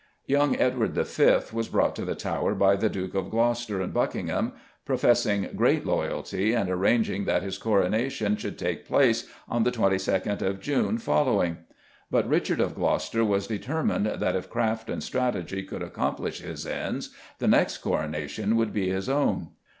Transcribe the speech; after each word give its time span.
Young 0.25 0.55
Edward 0.55 0.95
V. 0.95 1.37
was 1.53 1.67
brought 1.69 1.95
to 1.95 2.05
the 2.05 2.15
Tower 2.15 2.55
by 2.55 2.75
the 2.75 2.89
Dukes 2.89 3.13
of 3.13 3.29
Gloucester 3.29 3.79
and 3.79 3.93
Buckingham, 3.93 4.53
professing 4.83 5.49
great 5.55 5.85
loyalty 5.85 6.53
and 6.55 6.71
arranging 6.71 7.25
that 7.25 7.43
his 7.43 7.59
coronation 7.59 8.35
should 8.35 8.57
take 8.57 8.87
place 8.87 9.29
on 9.47 9.63
the 9.63 9.69
22nd 9.71 10.41
of 10.41 10.59
June 10.59 10.97
following. 10.97 11.57
But 12.09 12.27
Richard 12.27 12.59
of 12.61 12.73
Gloucester 12.73 13.23
was 13.23 13.45
determined 13.45 14.07
that 14.07 14.35
if 14.35 14.49
craft 14.49 14.89
and 14.89 15.03
strategy 15.03 15.61
could 15.61 15.83
accomplish 15.83 16.39
his 16.39 16.65
ends 16.65 17.11
the 17.37 17.47
next 17.47 17.77
coronation 17.77 18.55
would 18.55 18.73
be 18.73 18.89
his 18.89 19.07
own. 19.07 19.49